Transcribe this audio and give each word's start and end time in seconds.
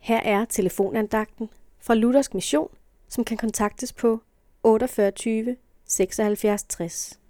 Her 0.00 0.20
er 0.20 0.44
telefonandagten 0.44 1.50
fra 1.80 1.94
Luthersk 1.94 2.34
Mission, 2.34 2.68
som 3.08 3.24
kan 3.24 3.36
kontaktes 3.36 3.92
på 3.92 4.20
48 4.62 5.56
76 5.84 6.62
60. 6.62 7.20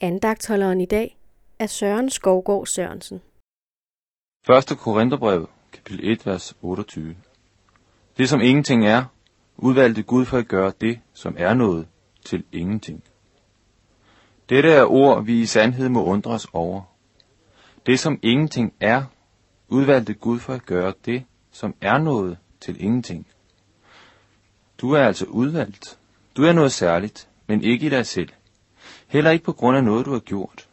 Andagtholderen 0.00 0.80
i 0.80 0.86
dag 0.86 1.18
er 1.58 1.66
Søren 1.66 2.10
Skovgård 2.10 2.66
Sørensen. 2.66 3.20
1. 4.50 4.78
Korintherbrev, 4.78 5.48
kapitel 5.72 6.12
1, 6.12 6.26
vers 6.26 6.56
28. 6.62 7.16
Det 8.18 8.28
som 8.28 8.40
ingenting 8.40 8.86
er, 8.86 9.04
udvalgte 9.56 10.02
Gud 10.02 10.24
for 10.24 10.38
at 10.38 10.48
gøre 10.48 10.72
det, 10.80 11.00
som 11.12 11.34
er 11.38 11.54
noget, 11.54 11.86
til 12.24 12.44
ingenting. 12.52 13.04
Dette 14.48 14.72
er 14.72 14.84
ord, 14.84 15.24
vi 15.24 15.40
i 15.40 15.46
sandhed 15.46 15.88
må 15.88 16.04
undres 16.04 16.46
over. 16.52 16.82
Det 17.86 17.98
som 17.98 18.18
ingenting 18.22 18.74
er, 18.80 19.04
udvalgte 19.68 20.14
Gud 20.14 20.38
for 20.38 20.52
at 20.52 20.66
gøre 20.66 20.94
det, 21.04 21.24
som 21.52 21.74
er 21.80 21.98
noget, 21.98 22.38
til 22.60 22.84
ingenting. 22.84 23.26
Du 24.78 24.92
er 24.92 25.02
altså 25.02 25.24
udvalgt. 25.24 25.98
Du 26.36 26.44
er 26.44 26.52
noget 26.52 26.72
særligt, 26.72 27.28
men 27.46 27.62
ikke 27.64 27.86
i 27.86 27.88
dig 27.88 28.06
selv. 28.06 28.28
Heller 29.08 29.30
ikke 29.30 29.44
på 29.44 29.52
grund 29.52 29.76
af 29.76 29.84
noget, 29.84 30.06
du 30.06 30.12
har 30.12 30.18
gjort. 30.20 30.68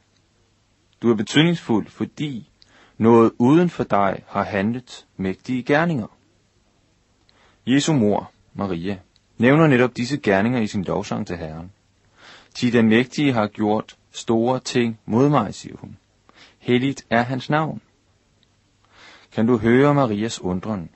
Du 1.02 1.12
er 1.12 1.16
betydningsfuld, 1.16 1.88
fordi 1.88 2.50
noget 2.98 3.32
uden 3.38 3.70
for 3.70 3.84
dig 3.84 4.24
har 4.28 4.44
handlet 4.44 5.06
mægtige 5.18 5.64
gerninger. 5.64 6.08
Jesu 7.68 7.94
mor, 7.94 8.32
Maria, 8.54 9.00
nævner 9.38 9.68
netop 9.68 9.98
disse 9.98 10.18
gerninger 10.18 10.59
i 10.59 10.68
sin 10.68 10.84
lovsang 10.84 11.28
til 11.28 11.38
Herren. 11.38 11.72
De 12.62 12.72
den 12.72 12.90
mægtige 12.90 13.34
har 13.34 13.48
gjort 13.48 13.98
store 14.12 14.59
ting 14.59 15.00
mod 15.06 15.30
mig, 15.30 15.54
siger 15.54 15.78
hun. 15.78 15.98
Helligt 16.59 17.06
er 17.09 17.22
hans 17.22 17.50
navn. 17.50 17.82
Kan 19.38 19.48
du 19.48 19.58
høre 19.58 19.94
Marias 19.94 20.41
undren? 20.41 20.90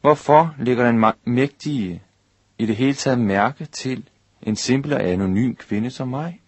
Hvorfor 0.00 0.54
lægger 0.58 0.92
den 0.92 1.04
mægtige 1.24 2.02
i 2.58 2.66
det 2.66 2.76
hele 2.76 2.94
taget 2.94 3.18
mærke 3.18 3.64
til 3.64 4.08
en 4.42 4.56
simpel 4.56 4.92
og 4.92 5.04
anonym 5.04 5.54
kvinde 5.54 5.90
som 5.90 6.08
mig? 6.08 6.40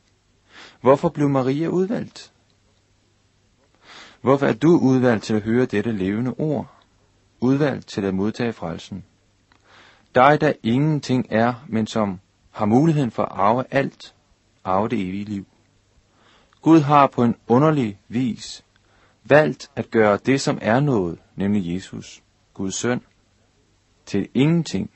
Hvorfor 0.81 1.09
blev 1.09 1.29
Maria 1.29 1.69
udvalgt? 1.69 2.33
Hvorfor 4.21 4.47
er 4.47 4.53
du 4.53 4.79
udvalgt 4.79 5.25
til 5.25 5.35
at 5.35 5.43
høre 5.43 5.67
dette 5.67 5.93
levende 5.93 6.35
ord? 6.39 6.75
Udvalgt 7.41 7.89
til 7.89 8.05
at 8.05 8.15
modtage 8.15 8.53
frelsen? 8.53 9.05
Dig, 10.15 10.41
der 10.41 10.53
ingenting 10.63 11.27
er, 11.31 11.55
men 11.69 11.87
som 11.87 12.21
har 12.51 12.67
muligheden 12.67 13.11
for 13.11 13.23
at 13.23 13.33
arve 13.33 13.65
alt, 13.71 14.15
arve 14.65 14.89
det 14.89 15.01
evige 15.09 15.25
liv. 15.25 15.47
Gud 16.61 16.81
har 16.81 17.07
på 17.07 17.25
en 17.25 17.37
underlig 17.49 17.99
vis 18.09 18.65
valgt 19.25 19.71
at 19.77 19.91
gøre 19.91 20.19
det, 20.27 20.41
som 20.41 20.59
er 20.63 20.81
noget, 20.81 21.19
nemlig 21.37 21.75
Jesus, 21.75 22.23
Guds 22.55 22.75
søn, 22.75 23.01
til 24.07 24.29
ingenting. 24.35 24.91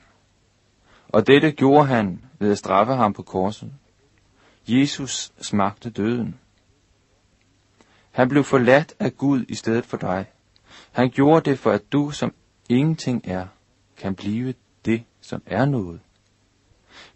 Og 1.09 1.27
dette 1.27 1.53
gjorde 1.53 1.87
han 1.87 2.25
ved 2.39 2.51
at 2.51 2.59
straffe 2.59 2.93
ham 2.93 3.13
på 3.13 3.23
korset. 3.23 3.73
Jesus 4.69 5.33
smagte 5.41 5.91
døden. 5.91 6.39
Han 8.11 8.29
blev 8.29 8.45
forladt 8.45 8.95
af 8.99 9.17
Gud 9.17 9.45
i 9.49 9.55
stedet 9.55 9.87
for 9.87 9.97
dig. 9.97 10.27
Han 10.93 11.11
gjorde 11.11 11.51
det 11.51 11.59
for, 11.59 11.71
at 11.71 11.93
du, 11.93 12.11
som 12.11 12.35
ingenting 12.69 13.23
er, 13.25 13.47
kan 13.97 14.15
blive 14.15 14.55
det, 14.85 15.03
som 15.21 15.43
er 15.47 15.65
noget. 15.65 16.01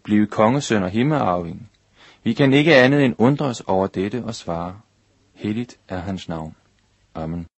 Blive 0.03 0.27
kongesøn 0.27 0.83
og 0.83 0.89
himmelarving. 0.89 1.69
Vi 2.23 2.33
kan 2.33 2.53
ikke 2.53 2.75
andet 2.75 3.05
end 3.05 3.15
undres 3.17 3.61
over 3.61 3.87
dette 3.87 4.23
og 4.23 4.35
svare, 4.35 4.79
helligt 5.33 5.79
er 5.87 5.97
hans 5.97 6.29
navn. 6.29 6.55
Amen. 7.15 7.47